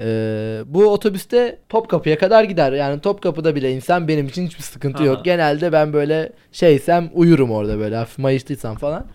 Ee, 0.00 0.60
bu 0.66 0.86
otobüste 0.86 1.58
Topkapı'ya 1.68 2.18
kadar 2.18 2.44
gider. 2.44 2.72
Yani 2.72 3.00
Topkapı'da 3.00 3.54
bile 3.54 3.72
insan 3.72 4.08
benim 4.08 4.26
için 4.26 4.46
hiçbir 4.46 4.62
sıkıntı 4.62 4.98
Aha. 4.98 5.04
yok. 5.04 5.24
Genelde 5.24 5.72
ben 5.72 5.92
böyle 5.92 6.32
şeysem 6.52 7.10
uyurum 7.14 7.50
orada 7.50 7.78
böyle 7.78 7.96
hafif 7.96 8.18
mayıştıysam 8.18 8.76
falan. 8.76 9.06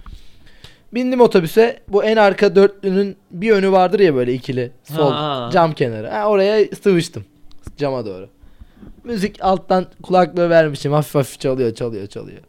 Bindim 0.94 1.22
otobüse. 1.22 1.80
Bu 1.88 2.04
en 2.04 2.18
arka 2.18 2.56
dörtlünün 2.56 3.16
bir 3.32 3.52
önü 3.52 3.72
vardır 3.72 4.00
ya 4.00 4.16
böyle 4.16 4.34
ikili. 4.34 4.72
Sol 4.84 5.12
Ha. 5.12 5.50
cam 5.54 5.74
kenarı. 5.74 6.10
Ha, 6.10 6.28
oraya 6.30 6.66
sıvıştım. 6.84 7.26
Cama 7.78 8.06
doğru. 8.06 8.30
Müzik 9.04 9.44
alttan 9.44 9.86
kulaklığı 10.04 10.50
vermişim. 10.50 10.92
Hafif 10.92 11.16
hafif 11.16 11.40
çalıyor 11.40 11.74
çalıyor 11.74 12.08
çalıyor. 12.08 12.40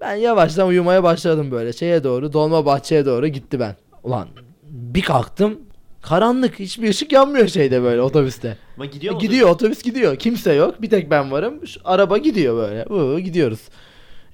Ben 0.00 0.14
yavaştan 0.14 0.68
uyumaya 0.68 1.02
başladım 1.02 1.50
böyle. 1.50 1.72
Şeye 1.72 2.04
doğru 2.04 2.32
dolma 2.32 2.66
bahçeye 2.66 3.06
doğru 3.06 3.26
gitti 3.26 3.60
ben. 3.60 3.76
Ulan 4.04 4.28
bir 4.70 5.02
kalktım. 5.02 5.58
Karanlık 6.02 6.58
hiçbir 6.58 6.88
ışık 6.88 7.12
yanmıyor 7.12 7.48
şeyde 7.48 7.82
böyle 7.82 8.02
otobüste. 8.02 8.56
Ama 8.76 8.86
gidiyor 8.86 9.14
mu? 9.14 9.20
gidiyor 9.20 9.48
otobüs 9.48 9.82
gidiyor. 9.82 10.16
Kimse 10.16 10.52
yok. 10.52 10.82
Bir 10.82 10.90
tek 10.90 11.10
ben 11.10 11.30
varım. 11.32 11.66
Şu 11.66 11.80
araba 11.84 12.18
gidiyor 12.18 12.56
böyle. 12.56 12.86
Uuu, 12.86 13.20
gidiyoruz. 13.20 13.60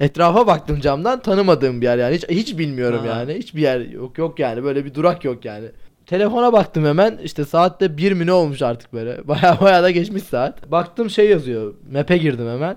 Etrafa 0.00 0.46
baktım 0.46 0.80
camdan 0.80 1.20
tanımadığım 1.22 1.80
bir 1.80 1.86
yer 1.86 1.98
yani. 1.98 2.14
Hiç, 2.16 2.28
hiç 2.28 2.58
bilmiyorum 2.58 3.00
Ha. 3.00 3.06
yani. 3.06 3.34
Hiçbir 3.34 3.60
yer 3.60 3.80
yok 3.80 4.18
yok 4.18 4.38
yani. 4.38 4.64
Böyle 4.64 4.84
bir 4.84 4.94
durak 4.94 5.24
yok 5.24 5.44
yani. 5.44 5.66
Telefona 6.06 6.52
baktım 6.52 6.84
hemen. 6.84 7.18
İşte 7.24 7.44
saatte 7.44 7.96
bir 7.96 8.12
mi 8.12 8.26
ne 8.26 8.32
olmuş 8.32 8.62
artık 8.62 8.92
böyle. 8.92 9.28
Baya 9.28 9.58
baya 9.60 9.82
da 9.82 9.90
geçmiş 9.90 10.22
saat. 10.22 10.70
Baktım 10.70 11.10
şey 11.10 11.30
yazıyor. 11.30 11.74
Map'e 11.92 12.16
girdim 12.16 12.48
hemen. 12.48 12.76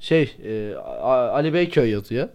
Şey 0.00 0.36
e, 0.44 0.74
A- 1.02 1.32
Ali 1.32 1.54
Beyköy 1.54 1.90
yazıyor. 1.90 2.28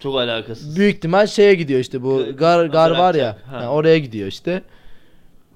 Çok 0.00 0.16
alakasız. 0.16 0.76
Büyük 0.76 0.96
ihtimal 0.96 1.26
şeye 1.26 1.54
gidiyor 1.54 1.80
işte 1.80 2.02
bu 2.02 2.24
G- 2.24 2.30
gar 2.32 2.66
gar 2.66 2.90
var 2.90 3.14
ya. 3.14 3.36
ha. 3.50 3.60
ha, 3.60 3.68
oraya 3.68 3.98
gidiyor 3.98 4.28
işte. 4.28 4.62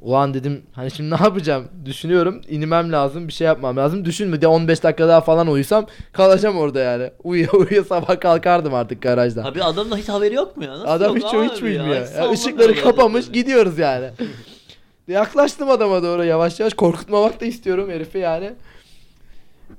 Ulan 0.01 0.35
dedim 0.35 0.63
hani 0.73 0.91
şimdi 0.91 1.11
ne 1.11 1.15
yapacağım? 1.23 1.69
Düşünüyorum. 1.85 2.41
inmem 2.49 2.93
lazım. 2.93 3.29
Bir 3.29 3.33
şey 3.33 3.47
yapmam 3.47 3.77
lazım. 3.77 4.05
Düşünme 4.05 4.41
de 4.43 4.47
15 4.47 4.83
dakika 4.83 5.09
daha 5.09 5.21
falan 5.21 5.47
uyusam 5.49 5.87
kalacağım 6.13 6.57
orada 6.59 6.81
yani. 6.81 7.11
Uyuya 7.25 7.51
uyuya 7.53 7.85
sabah 7.85 8.21
kalkardım 8.21 8.75
artık 8.75 9.03
garajdan. 9.03 9.45
Abi 9.45 9.63
adamın 9.65 9.91
da 9.91 9.97
hiç 9.97 10.09
haberi 10.09 10.35
yok 10.35 10.57
mu 10.57 10.65
ya? 10.65 10.71
Nasıl 10.71 10.87
Adam 10.89 11.17
hiç 11.17 11.25
abi 11.25 11.49
hiç 11.49 11.61
ya? 11.63 11.67
bilmiyor. 11.67 11.95
Ya, 11.97 12.07
sallamıyor 12.07 12.35
ışıkları 12.35 12.75
kapamış 12.83 13.27
böyle. 13.29 13.41
gidiyoruz 13.41 13.79
yani. 13.79 14.11
Yaklaştım 15.09 15.71
adama 15.71 16.03
doğru 16.03 16.25
yavaş 16.25 16.61
yavaş 16.61 16.75
korkutmamak 16.75 17.41
da 17.41 17.45
istiyorum 17.45 17.91
herifi 17.91 18.19
yani. 18.19 18.53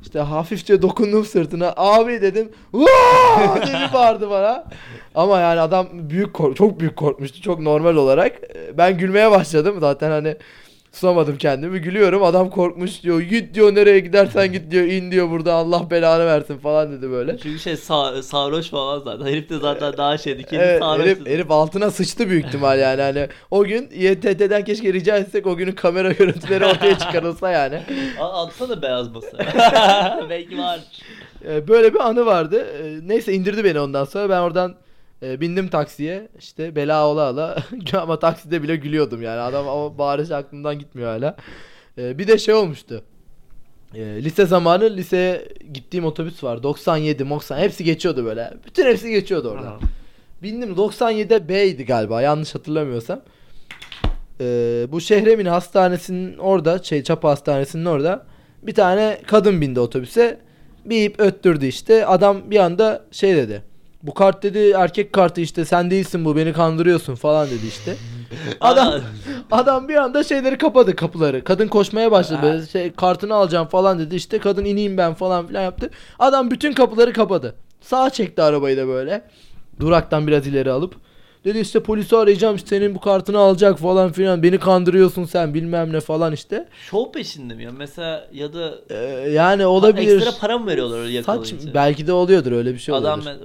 İşte 0.02 0.20
hafifçe 0.20 0.82
dokundum 0.82 1.26
sırtına. 1.26 1.74
Abi 1.78 2.22
dedim. 2.22 2.52
Bir 2.74 3.94
bağırdı 3.94 4.30
bana. 4.30 4.66
Ama 5.16 5.40
yani 5.40 5.60
adam 5.60 5.88
büyük 5.92 6.34
kork 6.34 6.56
çok 6.56 6.80
büyük 6.80 6.96
korkmuştu. 6.96 7.42
Çok 7.42 7.60
normal 7.60 7.96
olarak. 7.96 8.42
Ben 8.78 8.98
gülmeye 8.98 9.32
başladım 9.32 9.78
zaten 9.80 10.10
hani 10.12 10.36
Tutamadım 10.94 11.38
kendimi 11.38 11.80
gülüyorum 11.80 12.24
adam 12.24 12.50
korkmuş 12.50 13.04
diyor 13.04 13.22
git 13.22 13.54
diyor 13.54 13.76
nereye 13.76 14.00
gidersen 14.00 14.52
git 14.52 14.72
diyor 14.72 14.86
in 14.86 15.12
diyor 15.12 15.30
burada 15.30 15.54
Allah 15.54 15.90
belanı 15.92 16.26
versin 16.26 16.58
falan 16.58 16.92
dedi 16.92 17.12
böyle. 17.12 17.38
Çünkü 17.38 17.60
şey 17.60 17.78
sa 17.78 18.24
sarhoş 18.24 18.70
falan 18.70 19.00
zaten. 19.00 19.26
Herif 19.26 19.50
de 19.50 19.58
zaten 19.60 19.98
daha 19.98 20.18
şeydi. 20.18 20.44
Kendi 20.44 20.64
Evet, 20.64 20.80
sarhoştu. 20.80 21.04
herif, 21.10 21.28
herif 21.28 21.52
altına 21.52 21.92
sıçtı 21.92 22.30
büyük 22.30 22.46
ihtimal 22.46 22.80
yani 22.80 23.02
hani 23.02 23.28
o 23.52 23.64
gün 23.64 23.90
YTT'den 23.96 24.64
keşke 24.64 24.94
rica 24.94 25.18
etsek 25.18 25.48
o 25.48 25.56
günün 25.56 25.72
kamera 25.72 26.12
görüntüleri 26.12 26.66
ortaya 26.66 26.98
çıkarılsa 27.00 27.52
yani. 27.52 27.80
Atsana 28.20 28.82
beyaz 28.82 29.12
masa. 29.16 29.38
Belki 30.30 30.58
var. 30.58 30.80
Ee, 31.48 31.68
Böyle 31.68 31.94
bir 31.94 32.00
anı 32.00 32.26
vardı. 32.26 32.66
Ee, 32.84 33.00
Neyse 33.08 33.34
indirdi 33.34 33.64
beni 33.64 33.80
ondan 33.80 34.06
sonra 34.06 34.30
ben 34.30 34.40
oradan 34.40 34.76
e, 35.24 35.42
bindim 35.42 35.68
taksiye 35.68 36.28
işte 36.40 36.76
bela 36.76 37.08
ola 37.08 37.32
ola 37.32 37.58
ama 38.02 38.20
takside 38.20 38.64
bile 38.64 38.76
gülüyordum 38.76 39.22
yani 39.22 39.40
adam 39.42 39.68
o 39.68 39.98
bağırış 39.98 40.32
aklımdan 40.32 40.80
gitmiyor 40.80 41.10
hala. 41.10 41.36
Ee, 41.98 42.18
Bir 42.18 42.28
de 42.28 42.38
şey 42.38 42.54
olmuştu. 42.54 43.04
Ee, 43.96 44.00
Lise 44.00 44.46
zamanı 44.46 44.96
liseye 44.96 45.48
gittiğim 45.74 46.06
otobüs 46.06 46.44
var 46.44 46.64
97 46.64 47.30
90 47.30 47.58
hepsi 47.58 47.84
geçiyordu 47.84 48.26
böyle 48.26 48.54
bütün 48.66 48.86
hepsi 48.86 49.10
geçiyordu 49.12 49.50
orada. 49.50 49.68
Aha. 49.68 49.80
Bindim 50.44 50.74
97'de 50.74 51.50
B'ydi 51.50 51.86
galiba 51.86 52.22
yanlış 52.22 52.56
hatırlamıyorsam. 52.56 53.22
Ee, 54.42 54.86
bu 54.90 55.02
Şehremin 55.02 55.46
hastanesinin 55.46 56.38
orada 56.38 56.84
şey 56.84 57.04
Çapa 57.04 57.30
hastanesinin 57.30 57.86
orada 57.86 58.26
bir 58.64 58.74
tane 58.74 59.22
kadın 59.28 59.62
bindi 59.62 59.80
otobüse. 59.80 60.40
Bip 60.86 61.20
öttürdü 61.20 61.66
işte. 61.66 62.06
Adam 62.06 62.52
bir 62.52 62.60
anda 62.60 63.06
şey 63.12 63.36
dedi. 63.36 63.62
Bu 64.04 64.14
kart 64.14 64.44
dedi 64.44 64.70
erkek 64.70 65.14
kartı 65.14 65.42
işte 65.42 65.66
sen 65.66 65.92
değilsin 65.92 66.26
bu 66.26 66.36
beni 66.36 66.54
kandırıyorsun 66.54 67.16
falan 67.16 67.48
dedi 67.48 67.68
işte. 67.68 67.96
Adam 68.62 69.02
adam 69.52 69.90
bir 69.90 69.96
anda 69.96 70.24
şeyleri 70.24 70.58
kapadı 70.58 70.96
kapıları. 70.96 71.44
Kadın 71.44 71.68
koşmaya 71.68 72.12
başladı 72.12 72.40
böyle 72.44 72.68
şey 72.68 72.92
kartını 72.92 73.34
alacağım 73.36 73.68
falan 73.68 74.00
dedi 74.00 74.16
işte 74.16 74.40
kadın 74.40 74.66
ineyim 74.66 74.98
ben 74.98 75.14
falan 75.14 75.48
filan 75.48 75.62
yaptı. 75.62 75.90
Adam 76.20 76.52
bütün 76.52 76.74
kapıları 76.74 77.14
kapadı. 77.14 77.56
Sağa 77.82 78.10
çekti 78.10 78.42
arabayı 78.42 78.78
da 78.78 78.88
böyle. 78.88 79.24
Duraktan 79.80 80.28
biraz 80.28 80.48
ileri 80.48 80.72
alıp 80.72 80.96
dedi 81.46 81.60
işte 81.60 81.80
polisi 81.84 82.18
arayacağım 82.18 82.56
işte 82.56 82.68
senin 82.68 82.96
bu 82.96 83.00
kartını 83.00 83.38
alacak 83.38 83.80
falan 83.80 84.12
filan 84.12 84.44
beni 84.44 84.60
kandırıyorsun 84.60 85.26
sen 85.26 85.54
bilmem 85.54 85.94
ne 85.94 86.00
falan 86.00 86.34
işte. 86.34 86.68
Şov 86.90 87.12
peşinde 87.12 87.54
mi 87.54 87.64
ya? 87.64 87.72
Mesela 87.78 88.28
ya 88.34 88.54
da 88.54 88.72
Ee, 88.90 88.96
yani 89.32 89.66
olabilir. 89.66 90.16
ekstra 90.18 90.32
para 90.42 90.58
mı 90.58 90.68
veriyorlar 90.68 91.00
öyle 91.00 91.24
Saç 91.24 91.36
yakalayınca? 91.52 91.74
belki 91.74 92.08
de 92.08 92.14
oluyordur 92.14 92.52
öyle 92.52 92.74
bir 92.74 92.80
şey 92.80 92.96
Adam 92.96 93.20
olabilir. 93.20 93.36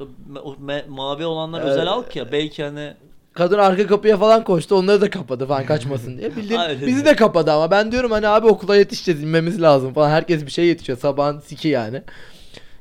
me- 0.66 0.88
mavi 0.88 1.26
olanlar 1.26 1.60
Ee, 1.60 1.64
özel 1.64 1.86
halk 1.86 2.16
ya. 2.16 2.32
Belki 2.32 2.62
hani 2.64 2.94
Kadın 3.32 3.58
arka 3.58 3.86
kapıya 3.86 4.16
falan 4.16 4.44
koştu. 4.44 4.74
Onları 4.74 5.00
da 5.00 5.10
kapadı 5.10 5.46
falan 5.46 5.66
kaçmasın 5.66 6.18
diye. 6.18 6.36
Bildiğin 6.36 6.60
bizi 6.86 7.04
de 7.04 7.16
kapadı 7.16 7.52
ama 7.52 7.70
ben 7.70 7.92
diyorum 7.92 8.10
hani 8.10 8.28
abi 8.28 8.46
okula 8.46 8.76
yetişeceğiz 8.76 9.22
inmemiz 9.22 9.62
lazım 9.62 9.92
falan. 9.94 10.10
Herkes 10.10 10.46
bir 10.46 10.50
şey 10.50 10.66
yetişiyor. 10.66 10.98
Sabahın 10.98 11.40
siki 11.40 11.68
yani. 11.68 12.02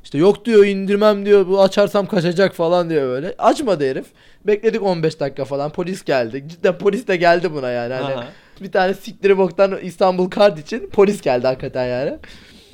İşte 0.08 0.18
yok 0.18 0.44
diyor 0.44 0.66
indirmem 0.66 1.26
diyor. 1.26 1.48
Bu 1.48 1.62
açarsam 1.62 2.06
kaçacak 2.06 2.54
falan 2.54 2.90
diyor 2.90 3.08
böyle. 3.08 3.34
Açmadı 3.38 3.90
herif. 3.90 4.06
Bekledik 4.46 4.82
15 4.82 5.20
dakika 5.20 5.44
falan. 5.44 5.70
Polis 5.70 6.04
geldi. 6.04 6.44
Cidden 6.48 6.78
polis 6.78 7.08
de 7.08 7.16
geldi 7.16 7.52
buna 7.52 7.70
yani. 7.70 7.94
Hani 7.94 8.14
Aha. 8.14 8.24
bir 8.60 8.72
tane 8.72 8.94
siktiri 8.94 9.38
boktan 9.38 9.78
İstanbul 9.82 10.30
kart 10.30 10.58
için 10.58 10.90
polis 10.92 11.20
geldi 11.20 11.46
hakikaten 11.46 11.86
yani. 11.86 12.18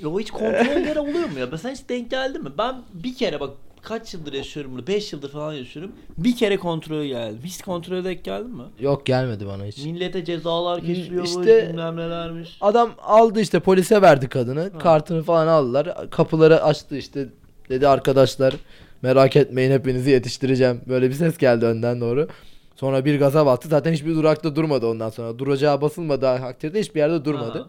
Ya 0.02 0.08
o 0.08 0.20
hiç 0.20 0.30
kontrollere 0.30 0.98
oluyor 1.00 1.28
mu 1.28 1.38
ya? 1.38 1.46
Mesela 1.52 1.74
hiç 1.74 1.88
denk 1.88 2.10
geldi 2.10 2.38
mi? 2.38 2.50
Ben 2.58 2.74
bir 2.92 3.14
kere 3.14 3.40
bak 3.40 3.50
kaç 3.84 4.14
yıldır 4.14 4.32
yaşıyorum 4.32 4.72
burada? 4.72 4.86
5 4.86 5.12
yıldır 5.12 5.30
falan 5.30 5.52
yaşıyorum. 5.52 5.92
Bir 6.18 6.36
kere 6.36 6.56
kontrole 6.56 7.06
geldim. 7.08 7.40
Hiç 7.44 7.62
kontrole 7.62 8.04
denk 8.04 8.24
geldin 8.24 8.50
mi? 8.50 8.62
Yok 8.80 9.06
gelmedi 9.06 9.46
bana 9.46 9.64
hiç. 9.64 9.84
Millete 9.84 10.24
cezalar 10.24 10.80
kesiliyormuş, 10.80 11.30
işte- 11.30 11.68
bilmem 11.68 11.96
nelermiş. 11.96 12.58
Adam 12.60 12.90
aldı 13.02 13.40
işte 13.40 13.60
polise 13.60 14.02
verdi 14.02 14.28
kadını. 14.28 14.78
Kartını 14.78 15.22
falan 15.22 15.46
aldılar. 15.46 16.10
Kapıları 16.10 16.62
açtı 16.64 16.96
işte. 16.96 17.28
Dedi 17.68 17.88
arkadaşlar 17.88 18.54
merak 19.02 19.36
etmeyin 19.36 19.70
hepinizi 19.70 20.10
yetiştireceğim. 20.10 20.80
Böyle 20.88 21.08
bir 21.08 21.14
ses 21.14 21.38
geldi 21.38 21.64
önden 21.64 22.00
doğru. 22.00 22.28
Sonra 22.76 23.04
bir 23.04 23.18
gaza 23.18 23.46
bastı. 23.46 23.68
Zaten 23.68 23.92
hiçbir 23.92 24.14
durakta 24.14 24.56
durmadı 24.56 24.86
ondan 24.86 25.10
sonra. 25.10 25.38
Duracağı 25.38 25.80
basılmadı 25.80 26.20
takdirde 26.20 26.80
hiçbir 26.80 27.00
yerde 27.00 27.24
durmadı. 27.24 27.58
Aha. 27.58 27.66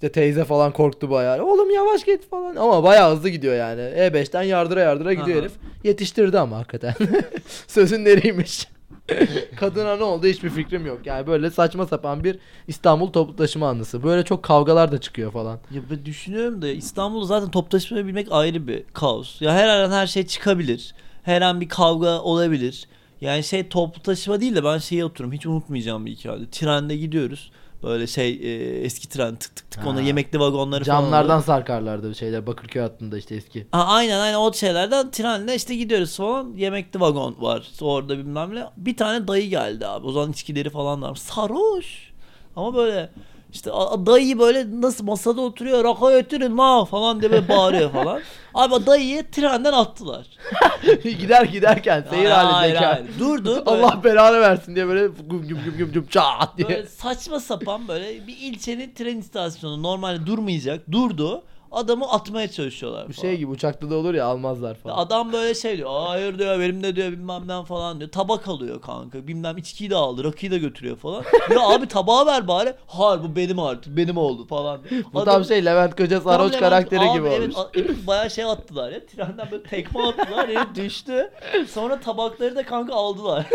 İşte 0.00 0.12
teyze 0.12 0.44
falan 0.44 0.72
korktu 0.72 1.10
bayağı. 1.10 1.44
Oğlum 1.44 1.70
yavaş 1.70 2.04
git 2.04 2.30
falan. 2.30 2.56
Ama 2.56 2.82
bayağı 2.84 3.16
hızlı 3.16 3.28
gidiyor 3.28 3.54
yani. 3.54 3.80
E5'ten 3.80 4.42
yardıra 4.42 4.80
yardıra 4.80 5.12
gidiyor 5.12 5.36
Aha. 5.36 5.42
herif. 5.42 5.52
Yetiştirdi 5.84 6.38
ama 6.38 6.58
hakikaten. 6.58 6.94
Sözün 7.66 8.04
nereymiş. 8.04 8.68
Kadına 9.56 9.96
ne 9.96 10.04
oldu 10.04 10.26
hiçbir 10.26 10.50
fikrim 10.50 10.86
yok. 10.86 10.98
Yani 11.04 11.26
böyle 11.26 11.50
saçma 11.50 11.86
sapan 11.86 12.24
bir 12.24 12.38
İstanbul 12.68 13.12
toplu 13.12 13.36
taşıma 13.36 13.68
anısı. 13.68 14.02
Böyle 14.02 14.24
çok 14.24 14.42
kavgalar 14.42 14.92
da 14.92 15.00
çıkıyor 15.00 15.32
falan. 15.32 15.58
Ya 15.70 15.82
ben 15.90 16.04
düşünüyorum 16.04 16.62
da 16.62 16.68
İstanbul'da 16.68 17.26
zaten 17.26 17.50
top 17.50 17.70
taşımayı 17.70 18.06
bilmek 18.06 18.28
ayrı 18.30 18.66
bir 18.66 18.84
kaos. 18.92 19.42
Ya 19.42 19.52
her 19.52 19.68
an 19.68 19.90
her 19.90 20.06
şey 20.06 20.26
çıkabilir. 20.26 20.94
Her 21.22 21.42
an 21.42 21.60
bir 21.60 21.68
kavga 21.68 22.20
olabilir. 22.20 22.88
Yani 23.20 23.44
şey 23.44 23.68
toplu 23.68 24.02
taşıma 24.02 24.40
değil 24.40 24.54
de 24.54 24.64
ben 24.64 24.78
şeyi 24.78 25.04
otururum 25.04 25.32
hiç 25.32 25.46
unutmayacağım 25.46 26.06
bir 26.06 26.10
hikaye. 26.10 26.50
Trende 26.50 26.96
gidiyoruz. 26.96 27.50
Böyle 27.82 28.06
şey 28.06 28.30
e, 28.32 28.80
eski 28.80 29.08
tren 29.08 29.36
tık 29.36 29.56
tık 29.56 29.70
tık 29.70 29.82
Ha. 29.84 29.88
ona 29.88 30.00
yemekli 30.00 30.40
vagonları 30.40 30.84
falan 30.84 31.00
Camlardan 31.02 31.24
oluyor. 31.30 31.44
sarkarlardı 31.46 32.08
bir 32.10 32.14
şeyler 32.14 32.46
Bakırköy 32.46 32.82
hattında 32.82 33.18
işte 33.18 33.34
eski. 33.34 33.66
Ha, 33.72 33.84
aynen 33.84 34.20
aynen 34.20 34.38
o 34.38 34.52
şeylerden 34.52 35.10
trenle 35.10 35.54
işte 35.54 35.74
gidiyoruz 35.76 36.16
falan. 36.16 36.52
Yemekli 36.56 37.00
vagon 37.00 37.36
var 37.40 37.68
orada 37.80 38.18
bilmem 38.18 38.54
ne. 38.54 38.64
Bir 38.76 38.96
tane 38.96 39.28
dayı 39.28 39.48
geldi 39.50 39.86
abi. 39.86 40.06
O 40.06 40.12
zaman 40.12 40.30
içkileri 40.30 40.70
falan 40.70 41.02
var. 41.02 41.14
Sarhoş. 41.14 42.10
Ama 42.56 42.74
böyle 42.74 43.10
işte 43.52 43.70
dayı 44.06 44.38
böyle 44.38 44.80
nasıl 44.80 45.04
masada 45.04 45.40
oturuyor 45.40 45.84
rakı 45.84 46.10
götürün 46.12 46.52
ma 46.52 46.84
falan 46.84 47.20
diye 47.20 47.30
böyle 47.30 47.48
bağırıyor 47.48 47.90
falan. 47.92 48.20
Abi 48.54 48.86
dayıyı 48.86 49.30
trenden 49.30 49.72
attılar. 49.72 50.26
Gider 51.02 51.44
giderken 51.44 52.04
seyir 52.10 52.30
halindeyken. 52.30 53.06
Durdu. 53.18 53.50
Böyle, 53.66 53.84
Allah 53.84 54.04
belanı 54.04 54.40
versin 54.40 54.74
diye 54.74 54.86
böyle 54.86 55.08
güm 55.30 55.48
güm 55.48 55.58
güm 55.64 55.76
güm 55.78 55.92
güm 55.92 56.06
çat 56.06 56.58
diye. 56.58 56.68
böyle 56.68 56.86
saçma 56.86 57.40
sapan 57.40 57.88
böyle 57.88 58.26
bir 58.26 58.36
ilçenin 58.40 58.94
tren 58.94 59.18
istasyonu 59.18 59.82
normalde 59.82 60.26
durmayacak. 60.26 60.92
Durdu. 60.92 61.42
Adamı 61.72 62.10
atmaya 62.10 62.50
çalışıyorlar 62.50 63.08
Bu 63.08 63.12
falan. 63.12 63.22
şey 63.28 63.36
gibi 63.38 63.50
uçakta 63.50 63.90
da 63.90 63.96
olur 63.96 64.14
ya 64.14 64.24
almazlar 64.26 64.74
falan. 64.74 64.96
Adam 64.98 65.32
böyle 65.32 65.54
şey 65.54 65.76
diyor. 65.76 65.90
"Aa, 65.92 66.08
Hayır 66.10 66.38
diyor 66.38 66.60
benim 66.60 66.82
de 66.82 66.96
diyor 66.96 67.12
bilmem 67.12 67.42
ne 67.48 67.64
falan 67.64 67.98
diyor. 68.00 68.10
Tabak 68.10 68.48
alıyor 68.48 68.80
kanka. 68.82 69.26
Bilmem 69.26 69.56
içkiyi 69.58 69.90
de 69.90 69.96
aldı. 69.96 70.24
Rakıyı 70.24 70.52
da 70.52 70.56
götürüyor 70.56 70.96
falan. 70.96 71.24
ya 71.50 71.60
abi 71.68 71.86
tabağı 71.88 72.26
ver 72.26 72.48
bari. 72.48 72.74
Hayır 72.86 73.22
bu 73.22 73.36
benim 73.36 73.58
artık. 73.58 73.96
Benim 73.96 74.16
oldu 74.16 74.46
falan. 74.46 74.80
diyor. 74.90 75.04
Bu 75.12 75.20
Adam- 75.20 75.34
tam 75.34 75.44
şey 75.44 75.64
Levent 75.64 75.96
Koca 75.96 76.20
sarhoş 76.20 76.52
karakteri 76.56 77.00
abi 77.00 77.18
gibi 77.18 77.28
evet, 77.28 77.40
olmuş. 77.40 77.56
a- 77.56 77.78
herif 77.78 78.06
bayağı 78.06 78.30
şey 78.30 78.44
attılar 78.44 78.92
ya. 78.92 79.06
Trenden 79.06 79.50
böyle 79.50 79.62
tekme 79.62 80.02
attılar. 80.02 80.48
Herif 80.48 80.74
düştü. 80.74 81.30
Sonra 81.68 82.00
tabakları 82.00 82.56
da 82.56 82.62
kanka 82.66 82.94
aldılar. 82.94 83.46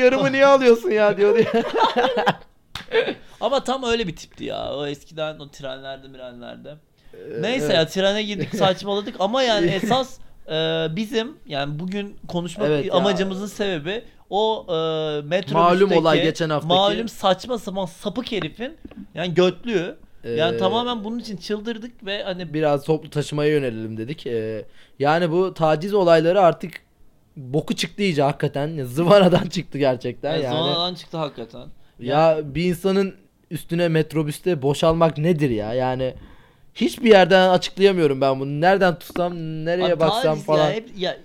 Yarımı 0.00 0.32
niye 0.32 0.46
alıyorsun 0.46 0.90
ya 0.90 1.16
diyor 1.16 1.34
diye. 1.36 1.62
Ama 3.40 3.64
tam 3.64 3.82
öyle 3.82 4.06
bir 4.06 4.16
tipti 4.16 4.44
ya. 4.44 4.72
O 4.76 4.86
eskiden 4.86 5.38
o 5.38 5.48
trenlerde 5.48 6.08
mirenlerde. 6.08 6.76
Neyse 7.40 7.72
ya 7.72 7.86
trene 7.86 8.22
girdik 8.22 8.54
saçmaladık 8.56 9.14
ama 9.18 9.42
yani 9.42 9.66
esas 9.70 10.18
e, 10.48 10.86
bizim 10.96 11.36
yani 11.46 11.78
bugün 11.78 12.16
konuşmak 12.28 12.68
Evet 12.68 12.86
ya. 12.86 12.94
amacımızın 12.94 13.46
sebebi 13.46 14.04
o 14.30 14.66
e, 14.68 14.72
metrobüsteki 15.22 15.54
Malum 15.54 15.92
olay 15.92 16.22
geçen 16.22 16.50
haftaki. 16.50 16.74
malum 16.74 17.08
saçma 17.08 17.58
sapan 17.58 17.86
sapık 17.86 18.32
herifin 18.32 18.76
yani 19.14 19.34
götlüğü 19.34 19.96
yani 20.36 20.56
Ee, 20.56 20.58
tamamen 20.58 21.04
bunun 21.04 21.18
için 21.18 21.36
çıldırdık 21.36 22.06
ve 22.06 22.22
hani 22.22 22.54
biraz 22.54 22.84
toplu 22.84 23.10
taşımaya 23.10 23.50
yönelelim 23.50 23.96
dedik. 23.96 24.26
Ee, 24.26 24.64
yani 24.98 25.30
bu 25.30 25.54
taciz 25.54 25.94
olayları 25.94 26.40
artık 26.40 26.72
boku 27.36 27.74
çıktı 27.76 28.02
iyice 28.02 28.22
hakikaten. 28.22 28.84
Zıvanadan 28.84 29.46
çıktı 29.50 29.78
gerçekten 29.78 30.32
yani, 30.32 30.44
yani. 30.44 30.58
zonadan 30.58 30.94
çıktı 30.94 31.16
hakikaten. 31.18 31.68
Ya 31.98 32.38
bir 32.44 32.64
insanın 32.64 33.14
üstüne 33.50 33.88
metrobüste 33.88 34.62
boşalmak 34.62 35.18
nedir 35.18 35.50
ya? 35.50 35.74
Yani 35.74 36.14
hiçbir 36.74 37.10
yerden 37.10 37.48
açıklayamıyorum 37.48 38.20
ben 38.20 38.40
bunu. 38.40 38.60
Nereden 38.60 38.98
tutsam, 38.98 39.34
nereye 39.64 39.92
Abi 39.92 40.00
baksam 40.00 40.22
taciz 40.22 40.44
falan. 40.44 40.68
Ya, 40.68 40.72
hep, 40.74 40.90
ya 40.96 41.16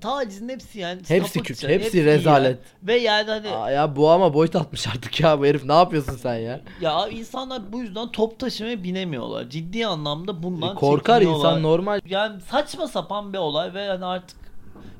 tacizin 0.00 0.48
hepsi 0.48 0.78
yani 0.78 1.00
Hepsi 1.08 1.42
kötü, 1.42 1.68
hepsi 1.68 1.98
iyi 1.98 2.04
rezalet. 2.04 2.58
ya. 2.58 2.62
Ve 2.82 2.94
yani 2.94 3.30
hani 3.30 3.48
Aa, 3.48 3.70
ya 3.70 3.96
bu 3.96 4.10
ama 4.10 4.34
boyut 4.34 4.56
atmış 4.56 4.88
artık 4.88 5.20
ya 5.20 5.40
bu 5.40 5.46
herif. 5.46 5.64
Ne 5.64 5.72
yapıyorsun 5.72 6.16
sen 6.16 6.34
ya? 6.34 6.60
Ya 6.80 7.08
insanlar 7.08 7.72
bu 7.72 7.80
yüzden 7.80 8.12
top 8.12 8.38
taşımaya 8.38 8.84
binemiyorlar. 8.84 9.50
Ciddi 9.50 9.86
anlamda 9.86 10.42
bundan 10.42 10.72
E, 10.72 10.74
Korkar 10.74 11.22
insan 11.22 11.62
normal. 11.62 12.00
Yani 12.08 12.40
saçma 12.40 12.88
sapan 12.88 13.32
bir 13.32 13.38
olay 13.38 13.74
ve 13.74 13.82
yani 13.82 14.04
artık 14.04 14.36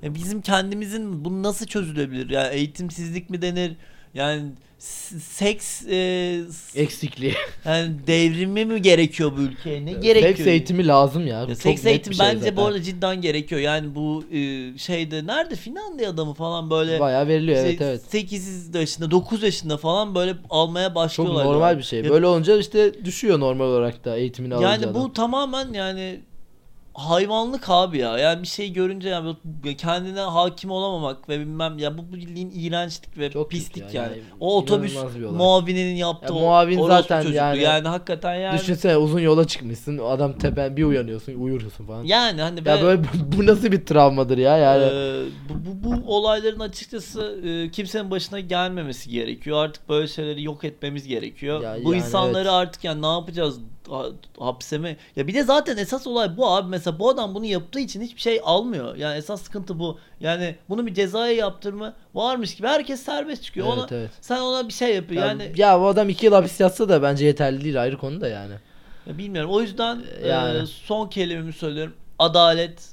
ya 0.03 0.15
bizim 0.15 0.43
kendimizin 0.43 1.25
bu 1.25 1.43
nasıl 1.43 1.67
çözülebilir? 1.67 2.31
Yani 2.31 2.55
eğitimsizlik 2.55 3.31
mi 3.31 3.43
denir? 3.43 3.73
Yani 4.15 4.43
seks 4.83 5.83
e, 5.87 6.41
Eksikliği. 6.75 7.35
yani 7.65 7.95
devrimi 8.07 8.65
mi 8.65 8.83
gerekiyor 8.83 9.33
bu 9.37 9.41
ülkeye? 9.41 9.87
Ne 9.87 9.93
gerekiyor? 9.93 10.35
Seks 10.37 10.47
eğitimi 10.47 10.87
lazım 10.87 11.27
ya. 11.27 11.41
Ya 11.41 11.47
Çok 11.47 11.57
seks 11.57 11.85
net 11.85 11.91
eğitim 11.93 12.11
bir 12.11 12.17
şey 12.17 12.27
bence 12.27 12.39
zaten. 12.39 12.57
bu 12.57 12.63
arada 12.65 12.83
cidden 12.83 13.21
gerekiyor. 13.21 13.61
Yani 13.61 13.95
bu 13.95 14.25
e, 14.33 14.39
şeyde 14.79 15.27
nerede 15.27 15.57
Finlandiya'da 15.57 16.25
mı 16.25 16.35
falan 16.35 16.71
böyle 16.71 17.01
Bayağı 17.01 17.29
veriliyor 17.29 17.57
işte 17.57 17.69
evet 17.69 17.81
evet. 17.81 18.03
8 18.11 18.75
yaşında 18.75 19.11
9 19.11 19.43
yaşında 19.43 19.77
falan 19.77 20.15
böyle 20.15 20.35
almaya 20.51 20.89
Çok 20.89 20.95
başlıyorlar. 20.97 21.45
normal 21.45 21.69
yani. 21.69 21.79
bir 21.79 21.83
şey. 21.85 22.01
Ya 22.03 22.11
Böyle 22.11 22.27
olunca 22.27 22.59
işte 22.59 23.05
düşüyor 23.05 23.41
normal 23.41 23.65
olarak 23.65 24.05
da 24.05 24.17
eğitimini 24.17 24.55
alınca 24.55 24.71
Yani 24.71 24.87
adam. 24.87 24.95
bu 24.95 25.13
tamamen 25.13 25.73
yani 25.73 26.21
hayvanlık 26.95 27.71
abi 27.71 27.99
ya. 27.99 28.19
Yani 28.19 28.43
bir 28.43 28.49
şey 28.49 28.73
görünce 28.73 29.09
yani 29.09 29.37
kendine 29.79 30.21
hakim 30.21 30.71
olamamak 30.71 31.29
ve 31.29 31.41
bilmem 31.41 31.79
ya 31.79 31.99
bu 31.99 32.13
bildiğin 32.13 32.53
iğrençlik 32.55 33.19
ve 33.19 33.31
Çok 33.31 33.51
pislik 33.51 33.95
ya, 33.95 34.03
yani. 34.03 34.13
yani 34.13 34.23
O 34.41 34.59
otobüs 34.59 34.97
muavininin 35.33 35.95
yaptığı 35.95 36.33
Ya 36.33 36.39
o 36.39 36.41
muavin 36.41 36.79
orospu 36.79 37.09
zaten 37.09 37.33
yani- 37.33 37.63
yani 37.63 37.89
hakikaten 37.89 38.35
yani 38.35 38.59
Düşünsene 38.59 38.97
uzun 38.97 39.21
yola 39.21 39.47
çıkmışsın. 39.47 39.99
Adam 39.99 40.33
tepen 40.39 40.77
bir 40.77 40.85
uyanıyorsun, 40.85 41.35
uyuyorsun 41.35 41.87
falan. 41.87 42.05
yani 42.05 42.41
hani 42.41 42.69
Ya 42.69 42.79
ve- 42.79 42.83
böyle 42.83 43.03
bu 43.37 43.47
nasıl 43.47 43.73
bir 43.73 43.87
travmadır 43.87 44.39
ya 44.39 44.57
yani. 44.57 44.85
Ee, 44.85 45.23
bu, 45.49 45.55
bu, 45.67 45.91
bu 46.07 46.17
olayların 46.17 46.61
açıkçası 46.61 47.41
e, 47.45 47.71
kimsenin 47.71 48.11
başına 48.11 48.41
gelmemesi 48.41 49.11
gerekiyor. 49.11 49.65
Artık 49.65 49.89
böyle 49.89 50.09
şeyleri 50.09 50.43
yok 50.43 50.65
etmemiz 50.65 51.07
gerekiyor. 51.07 51.63
Ya 51.63 51.77
bu 51.85 51.93
yani 51.93 52.03
insanları 52.03 52.43
evet. 52.43 52.53
artık 52.53 52.85
yani 52.85 53.03
ne 53.03 53.07
yapacağız? 53.07 53.59
Ha- 53.91 54.07
Hapse 54.39 54.79
mi? 54.79 54.97
Ya 55.17 55.27
bir 55.27 55.35
de 55.35 55.43
zaten 55.43 55.77
esas 55.77 56.07
olay 56.07 56.37
bu 56.37 56.47
abi. 56.49 56.69
Mesela 56.69 56.99
bu 56.99 57.11
adam 57.11 57.35
bunu 57.35 57.45
yaptığı 57.47 57.81
için 57.81 58.01
hiçbir 58.03 58.21
şey 58.21 58.41
almıyor. 58.45 58.97
Yani 58.97 59.17
esas 59.19 59.43
sıkıntı 59.43 59.79
bu. 59.79 59.99
Yani 60.21 60.57
bunu 60.69 60.87
bir 60.87 60.95
cezaya 60.95 61.33
yaptırma 61.33 61.95
varmış 62.15 62.55
gibi 62.57 62.67
herkes 62.67 63.03
serbest 63.03 63.43
çıkıyor. 63.43 63.67
Evet, 63.67 63.79
ona 63.79 63.99
evet. 63.99 64.11
sen 64.21 64.41
ona 64.41 64.69
bir 64.69 64.73
şey 64.73 64.95
yapıyor. 64.95 65.23
Ya, 65.23 65.29
Yani 65.29 65.53
ya 65.57 65.81
bu 65.81 65.87
adam 65.87 66.09
iki 66.09 66.27
yıl 66.27 66.33
hapis 66.33 66.61
yatsa 66.61 66.89
da 66.89 67.03
bence 67.03 67.27
yeterli 67.27 67.65
değil 67.65 67.83
ayrı 67.83 67.99
konu 67.99 68.21
da 68.21 68.29
yani. 68.29 68.55
ya 69.07 69.19
bilmiyorum. 69.19 69.51
O 69.51 69.61
yüzden 69.61 70.03
e, 70.23 70.29
Yani. 70.29 70.67
son 70.67 71.09
kelimemi 71.09 71.53
söylüyorum. 71.53 71.95
Adalet 72.19 72.93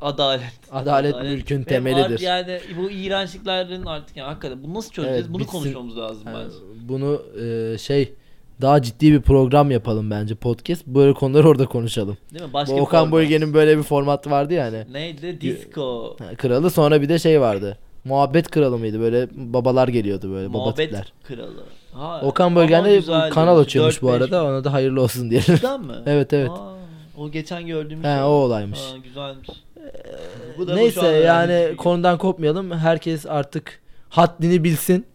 Adalet. 0.00 0.42
Adalet 0.72 1.14
bu 1.14 1.24
ülkenin 1.24 1.60
Ve 1.60 1.64
temelidir. 1.64 2.04
artık 2.04 2.20
Yani 2.22 2.60
bu 2.76 2.90
iğrençliklerin 2.90 3.86
artık 3.86 4.16
yani 4.16 4.26
hakikaten 4.26 4.62
bunu 4.62 4.74
nasıl 4.74 4.90
çözeceğiz? 4.90 5.20
Evet, 5.24 5.32
bunu 5.34 5.42
bitsin. 5.42 5.58
konuşmamız 5.58 5.98
lazım 5.98 6.22
Yani 6.26 6.44
bence. 6.44 6.56
bunu 6.88 7.22
e, 7.74 7.78
şey 7.78 8.14
daha 8.60 8.82
ciddi 8.82 9.12
bir 9.12 9.20
program 9.20 9.70
yapalım 9.70 10.10
bence 10.10 10.34
podcast. 10.34 10.86
Böyle 10.86 11.14
konuları 11.14 11.48
orada 11.48 11.66
konuşalım. 11.66 12.16
Değil 12.34 12.44
mi? 12.44 12.52
Başka 12.52 12.74
Bu 12.76 12.80
Okan 12.80 13.00
format. 13.00 13.12
Bölge'nin 13.12 13.54
böyle 13.54 13.78
bir 13.78 13.82
formatı 13.82 14.30
vardı 14.30 14.54
yani. 14.54 14.84
Neydi? 14.92 15.40
Disco. 15.40 16.16
Kralı 16.38 16.70
sonra 16.70 17.02
bir 17.02 17.08
de 17.08 17.18
şey 17.18 17.40
vardı. 17.40 17.78
Muhabbet 18.04 18.50
kralı 18.50 18.78
mıydı? 18.78 19.00
Böyle 19.00 19.28
babalar 19.32 19.88
geliyordu 19.88 20.30
böyle 20.32 20.48
baba 20.48 20.58
Muhabbet 20.58 20.88
tipler. 20.88 21.12
kralı. 21.24 21.64
Ha, 21.92 22.20
Okan 22.24 22.56
Bölgen'de 22.56 23.00
kanal 23.30 23.58
açıyormuş 23.58 24.02
bu 24.02 24.06
4-5 24.06 24.12
arada. 24.16 24.44
Ona 24.44 24.64
da 24.64 24.72
hayırlı 24.72 25.02
olsun 25.02 25.30
diyelim. 25.30 25.56
Cidden 25.56 25.80
mi? 25.80 25.92
Evet, 26.06 26.32
evet. 26.32 26.50
Aa, 26.50 26.74
o 27.18 27.30
geçen 27.30 27.66
gördüğümüz 27.66 28.04
He, 28.04 28.08
şey. 28.08 28.22
o 28.22 28.26
olaymış. 28.26 28.78
Ha, 28.78 28.96
güzelmiş. 29.04 29.48
Bu 30.58 30.66
da 30.68 30.72
bu 30.72 30.76
Neyse 30.76 31.00
an 31.08 31.12
yani 31.12 31.76
konudan 31.76 32.18
kopmayalım. 32.18 32.70
Herkes 32.70 33.26
artık 33.26 33.80
haddini 34.08 34.64
bilsin. 34.64 35.06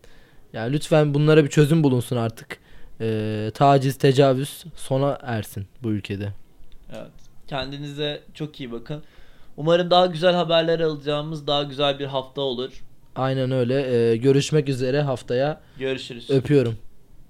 Yani 0.53 0.73
lütfen 0.73 1.13
bunlara 1.13 1.43
bir 1.43 1.49
çözüm 1.49 1.83
bulunsun 1.83 2.15
artık. 2.17 2.57
Ee, 3.01 3.51
taciz, 3.53 3.97
tecavüz 3.97 4.63
sona 4.75 5.17
ersin 5.21 5.65
bu 5.83 5.91
ülkede. 5.91 6.33
Evet. 6.93 7.11
Kendinize 7.47 8.21
çok 8.33 8.59
iyi 8.59 8.71
bakın. 8.71 9.03
Umarım 9.57 9.91
daha 9.91 10.05
güzel 10.05 10.33
haberler 10.35 10.79
alacağımız 10.79 11.47
daha 11.47 11.63
güzel 11.63 11.99
bir 11.99 12.05
hafta 12.05 12.41
olur. 12.41 12.83
Aynen 13.15 13.51
öyle. 13.51 13.95
Ee, 14.11 14.17
görüşmek 14.17 14.69
üzere 14.69 15.01
haftaya. 15.01 15.61
Görüşürüz. 15.79 16.29
Öpüyorum. 16.29 16.77